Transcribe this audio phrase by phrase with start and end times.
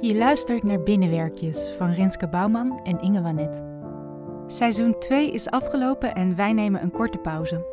[0.00, 3.62] Je luistert naar Binnenwerkjes van Renske Bouwman en Inge Wanet.
[4.46, 7.64] Seizoen 2 is afgelopen en wij nemen een korte pauze.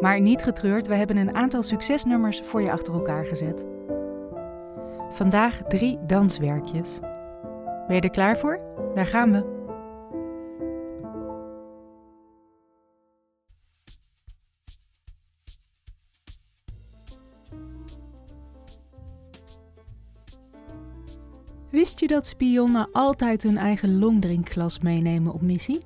[0.00, 3.66] Maar niet getreurd, we hebben een aantal succesnummers voor je achter elkaar gezet.
[5.10, 6.98] Vandaag drie danswerkjes.
[7.86, 8.60] Ben je er klaar voor?
[8.94, 9.59] Daar gaan we.
[21.90, 25.82] Wist je dat spionnen altijd hun eigen longdrinkglas meenemen op missie?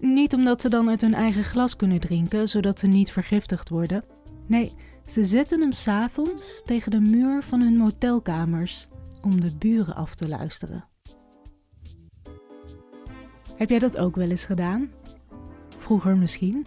[0.00, 4.04] Niet omdat ze dan uit hun eigen glas kunnen drinken, zodat ze niet vergiftigd worden.
[4.46, 4.72] Nee,
[5.06, 8.88] ze zetten hem s'avonds tegen de muur van hun motelkamers
[9.22, 10.88] om de buren af te luisteren.
[13.56, 14.90] Heb jij dat ook wel eens gedaan?
[15.78, 16.66] Vroeger misschien?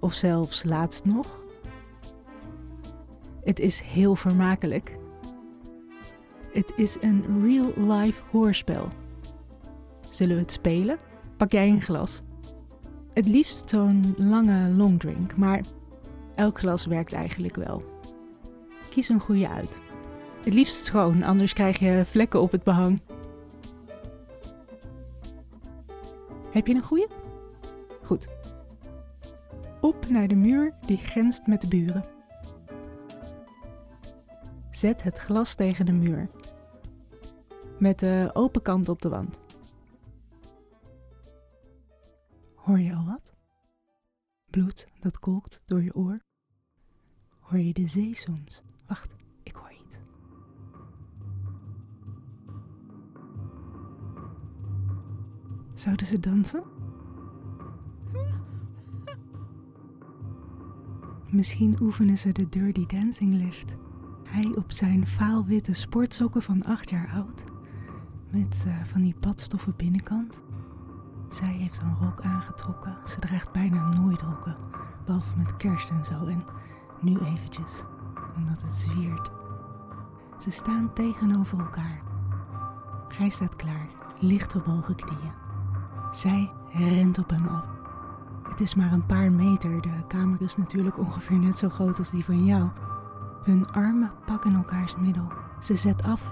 [0.00, 1.45] Of zelfs laatst nog?
[3.46, 4.96] Het is heel vermakelijk.
[6.52, 8.88] Het is een real-life hoorspel.
[10.10, 10.98] Zullen we het spelen?
[11.36, 12.22] Pak jij een glas.
[13.12, 15.60] Het liefst zo'n lange longdrink, maar
[16.34, 17.84] elk glas werkt eigenlijk wel.
[18.90, 19.80] Kies een goede uit.
[20.44, 23.00] Het liefst schoon, anders krijg je vlekken op het behang.
[26.50, 27.08] Heb je een goede?
[28.02, 28.28] Goed.
[29.80, 32.15] Op naar de muur die grenst met de buren.
[34.76, 36.28] Zet het glas tegen de muur.
[37.78, 39.40] Met de open kant op de wand.
[42.54, 43.34] Hoor je al wat?
[44.50, 46.20] Bloed dat kolkt door je oor?
[47.38, 48.18] Hoor je de zee?
[48.86, 49.96] Wacht, ik hoor iets.
[55.74, 56.64] Zouden ze dansen?
[61.30, 63.76] Misschien oefenen ze de Dirty Dancing lift.
[64.36, 67.44] Hij op zijn vaalwitte sportsokken van acht jaar oud,
[68.30, 70.40] met uh, van die padstoffen binnenkant.
[71.28, 72.96] Zij heeft een rok aangetrokken.
[73.04, 74.56] Ze draagt bijna nooit rokken,
[75.04, 76.26] behalve met kerst en zo.
[76.26, 76.44] En
[77.00, 77.82] nu eventjes,
[78.36, 79.30] omdat het zwiert.
[80.38, 82.02] Ze staan tegenover elkaar.
[83.08, 83.88] Hij staat klaar,
[84.20, 85.32] licht op hoge knieën.
[86.10, 87.66] Zij rent op hem af.
[88.48, 92.10] Het is maar een paar meter, de kamer is natuurlijk ongeveer net zo groot als
[92.10, 92.70] die van jou.
[93.46, 95.32] Hun armen pakken elkaars middel.
[95.60, 96.30] Ze zet af.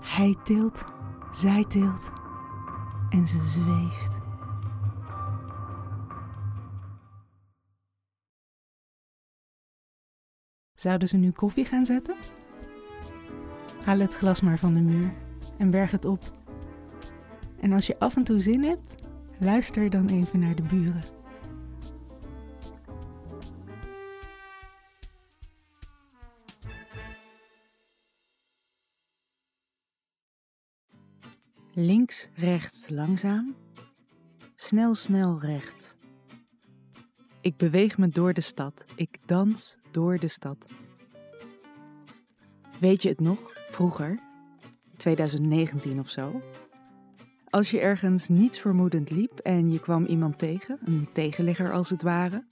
[0.00, 0.84] Hij tilt,
[1.30, 2.10] zij tilt
[3.08, 4.18] en ze zweeft.
[10.74, 12.16] Zouden ze nu koffie gaan zetten?
[13.84, 15.12] Haal het glas maar van de muur
[15.58, 16.22] en berg het op.
[17.60, 18.94] En als je af en toe zin hebt,
[19.38, 21.13] luister dan even naar de buren.
[31.76, 33.54] Links, rechts, langzaam.
[34.56, 35.96] Snel, snel, rechts.
[37.40, 38.84] Ik beweeg me door de stad.
[38.96, 40.56] Ik dans door de stad.
[42.80, 43.38] Weet je het nog,
[43.70, 44.18] vroeger?
[44.96, 46.42] 2019 of zo?
[47.50, 52.02] Als je ergens niets vermoedend liep en je kwam iemand tegen, een tegenligger als het
[52.02, 52.44] ware,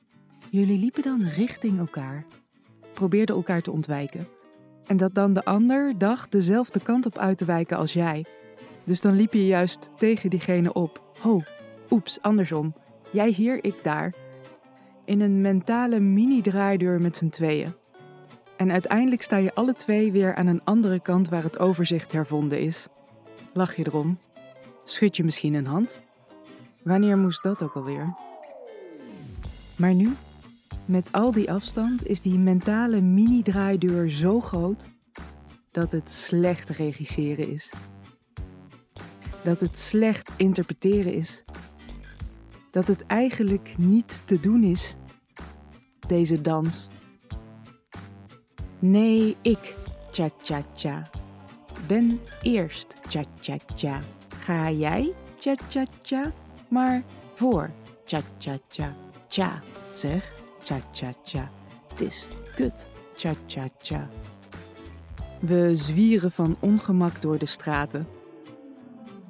[0.51, 2.25] jullie liepen dan richting elkaar,
[2.93, 4.27] probeerden elkaar te ontwijken.
[4.87, 8.25] En dat dan de ander dacht dezelfde kant op uit te wijken als jij.
[8.85, 11.03] Dus dan liep je juist tegen diegene op.
[11.21, 11.43] Ho,
[11.91, 12.75] oeps, andersom.
[13.11, 14.15] Jij hier, ik daar
[15.05, 17.73] in een mentale mini-draaideur met z'n tweeën.
[18.57, 22.61] En uiteindelijk sta je alle twee weer aan een andere kant waar het overzicht hervonden
[22.61, 22.89] is.
[23.53, 24.19] Lach je erom?
[24.85, 26.03] Schud je misschien een hand?
[26.83, 28.15] Wanneer moest dat ook alweer?
[29.77, 30.13] Maar nu,
[30.85, 34.89] met al die afstand, is die mentale mini-draaideur zo groot
[35.71, 37.73] dat het slecht regisseren is.
[39.45, 41.45] Dat het slecht interpreteren is
[42.73, 44.97] dat het eigenlijk niet te doen is,
[46.07, 46.89] deze dans.
[48.79, 49.75] Nee, ik,
[50.11, 51.11] cha-cha-cha,
[51.87, 54.01] ben eerst cha-cha-cha.
[54.29, 56.33] Ga jij, cha-cha-cha,
[56.69, 57.03] maar
[57.35, 57.71] voor
[58.05, 58.95] cha-cha-cha,
[59.29, 59.63] cha,
[59.95, 61.51] zeg, cha-cha-cha.
[61.89, 64.09] Het is kut, cha-cha-cha.
[65.41, 68.07] We zwieren van ongemak door de straten.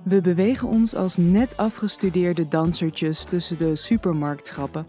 [0.02, 4.86] We bewegen ons als net afgestudeerde dansertjes tussen de supermarktschappen.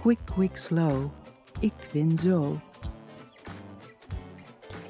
[0.00, 1.10] Quick, quick, slow.
[1.60, 2.60] Ik win zo.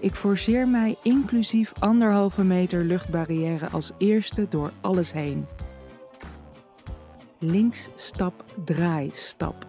[0.01, 5.47] Ik forceer mij inclusief anderhalve meter luchtbarrière als eerste door alles heen.
[7.39, 9.67] Links, stap, draai, stap.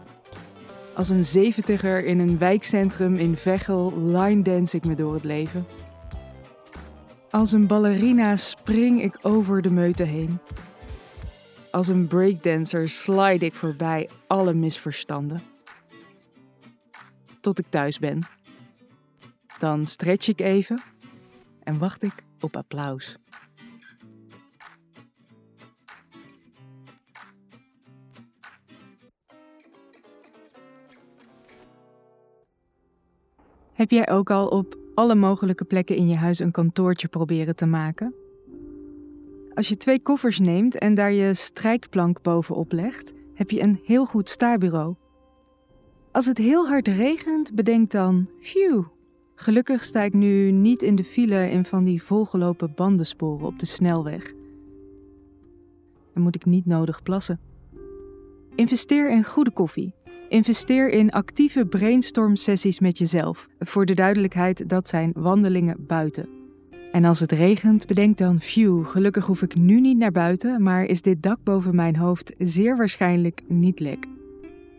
[0.95, 5.65] Als een zeventiger in een wijkcentrum in Veghel line dance ik me door het leven.
[7.33, 10.39] Als een ballerina spring ik over de meute heen.
[11.71, 15.41] Als een breakdancer slide ik voorbij alle misverstanden.
[17.41, 18.21] Tot ik thuis ben.
[19.59, 20.81] Dan stretch ik even
[21.63, 23.17] en wacht ik op applaus.
[33.73, 37.65] Heb jij ook al op alle mogelijke plekken in je huis een kantoortje proberen te
[37.65, 38.13] maken?
[39.53, 44.05] Als je twee koffers neemt en daar je strijkplank bovenop legt, heb je een heel
[44.05, 44.95] goed staarbureau.
[46.11, 48.83] Als het heel hard regent, bedenk dan: phew.
[49.35, 53.65] Gelukkig sta ik nu niet in de file in van die volgelopen bandensporen op de
[53.65, 54.33] snelweg.
[56.13, 57.39] Dan moet ik niet nodig plassen.
[58.55, 59.93] Investeer in goede koffie.
[60.33, 63.47] Investeer in actieve brainstorm sessies met jezelf.
[63.59, 66.29] Voor de duidelijkheid, dat zijn wandelingen buiten.
[66.91, 70.85] En als het regent, bedenk dan: phew, gelukkig hoef ik nu niet naar buiten, maar
[70.85, 74.07] is dit dak boven mijn hoofd zeer waarschijnlijk niet lek.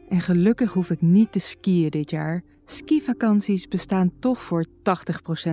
[0.08, 2.42] En gelukkig hoef ik niet te skiën dit jaar.
[2.64, 4.70] Skivakanties bestaan toch voor 80%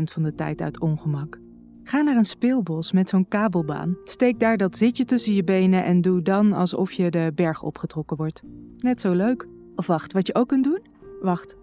[0.04, 1.40] van de tijd uit ongemak.
[1.84, 3.98] Ga naar een speelbos met zo'n kabelbaan.
[4.04, 8.18] Steek daar dat zitje tussen je benen en doe dan alsof je de berg opgetrokken
[8.18, 8.42] wordt.
[8.78, 9.51] Net zo leuk.
[9.76, 10.80] Of wacht, wat je ook kunt doen?
[11.22, 11.58] Wacht.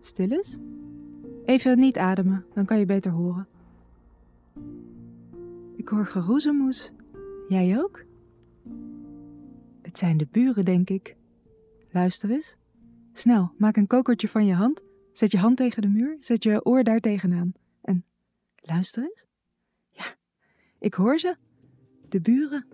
[0.00, 0.58] Stil eens.
[1.44, 3.46] Even niet ademen, dan kan je beter horen.
[5.76, 6.92] Ik hoor geroezemoes.
[7.48, 8.04] Jij ook?
[9.82, 11.16] Het zijn de buren, denk ik.
[11.90, 12.56] Luister eens.
[13.12, 14.82] Snel, maak een kokertje van je hand.
[15.12, 17.52] Zet je hand tegen de muur, zet je oor daar tegenaan.
[17.80, 18.04] En
[18.54, 19.26] luister eens.
[19.90, 20.04] Ja,
[20.78, 21.36] ik hoor ze.
[22.08, 22.66] De buren.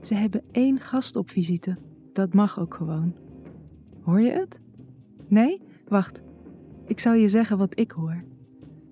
[0.00, 1.76] Ze hebben één gast op visite.
[2.12, 3.21] Dat mag ook gewoon.
[4.02, 4.60] Hoor je het?
[5.28, 5.60] Nee?
[5.88, 6.22] Wacht.
[6.86, 8.24] Ik zal je zeggen wat ik hoor.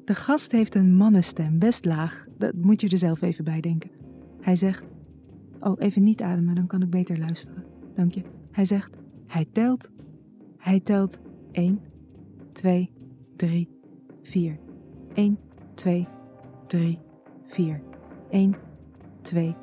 [0.05, 2.27] De gast heeft een mannenstem, best laag.
[2.39, 3.91] Dat moet je er zelf even bij denken.
[4.41, 4.85] Hij zegt:
[5.61, 7.65] Oh, even niet ademen, dan kan ik beter luisteren.
[7.95, 8.23] Dank je.
[8.51, 8.97] Hij zegt:
[9.27, 9.91] Hij telt.
[10.57, 11.19] Hij telt
[11.53, 11.81] 1,
[12.53, 12.91] 2,
[13.37, 13.69] 3,
[14.23, 14.59] 4.
[15.15, 15.39] 1,
[15.75, 16.09] 2,
[16.67, 16.99] 3,
[17.47, 17.83] 4.
[18.31, 18.55] 1,
[19.23, 19.57] 2,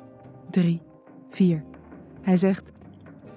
[0.50, 0.80] 3,
[1.30, 1.64] 4.
[2.20, 2.72] Hij zegt: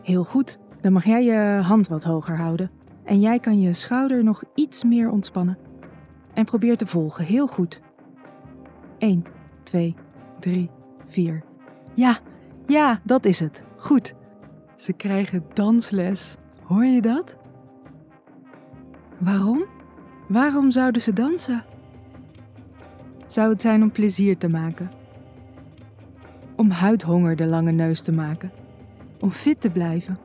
[0.02, 2.72] Heel goed, dan mag jij je hand wat hoger houden.
[3.04, 5.58] En jij kan je schouder nog iets meer ontspannen.
[6.34, 7.82] En probeer te volgen, heel goed.
[8.98, 9.24] 1,
[9.64, 9.96] 2,
[10.40, 10.70] 3,
[11.08, 11.44] 4.
[11.94, 12.18] Ja,
[12.66, 13.64] ja, dat is het.
[13.78, 14.14] Goed.
[14.76, 16.36] Ze krijgen dansles.
[16.64, 17.38] Hoor je dat?
[19.18, 19.66] Waarom?
[20.28, 21.64] Waarom zouden ze dansen?
[23.28, 24.92] Zou het zijn om plezier te maken?
[26.56, 28.52] Om huidhonger de lange neus te maken?
[29.20, 30.18] Om fit te blijven?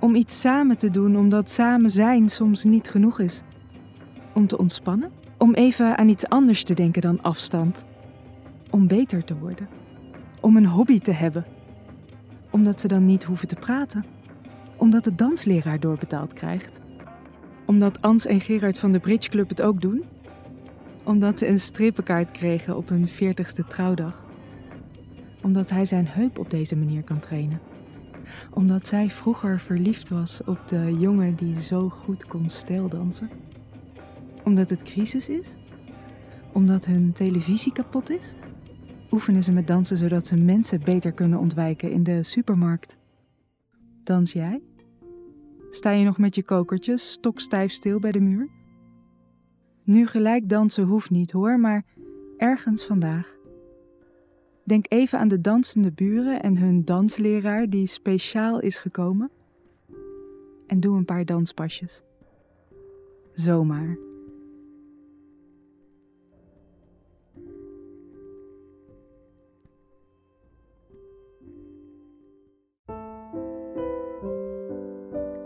[0.00, 3.42] Om iets samen te doen omdat samen zijn soms niet genoeg is?
[4.34, 5.10] Om te ontspannen?
[5.38, 7.84] Om even aan iets anders te denken dan afstand?
[8.70, 9.68] Om beter te worden?
[10.40, 11.44] Om een hobby te hebben?
[12.50, 14.04] Omdat ze dan niet hoeven te praten?
[14.76, 16.80] Omdat de dansleraar doorbetaald krijgt?
[17.66, 20.04] Omdat Ans en Gerard van de Bridge Club het ook doen?
[21.04, 24.24] Omdat ze een strippenkaart kregen op hun 40ste trouwdag?
[25.42, 27.67] Omdat hij zijn heup op deze manier kan trainen?
[28.50, 33.30] Omdat zij vroeger verliefd was op de jongen die zo goed kon stijldansen?
[34.44, 35.54] Omdat het crisis is?
[36.52, 38.34] Omdat hun televisie kapot is?
[39.10, 42.98] Oefenen ze met dansen zodat ze mensen beter kunnen ontwijken in de supermarkt?
[44.04, 44.62] Dans jij?
[45.70, 48.48] Sta je nog met je kokertjes stokstijf stil bij de muur?
[49.84, 51.84] Nu gelijk dansen hoeft niet hoor, maar
[52.36, 53.37] ergens vandaag.
[54.68, 59.30] Denk even aan de dansende buren en hun dansleraar die speciaal is gekomen.
[60.66, 62.02] En doe een paar danspasjes.
[63.32, 63.98] Zomaar.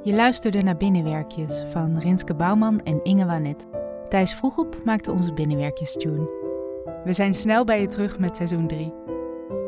[0.02, 3.67] Je luisterde naar Binnenwerkjes van Rinske Bouwman en Inge Wanet.
[4.09, 6.41] Thijs Vroegop maakte onze Binnenwerkjes-tune.
[7.05, 9.12] We zijn snel bij je terug met seizoen 3.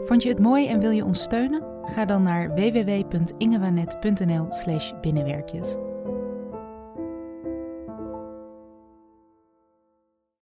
[0.04, 1.62] Vond je het mooi en wil je ons steunen?
[1.84, 5.76] Ga dan naar www.ingewanet.nl slash binnenwerkjes.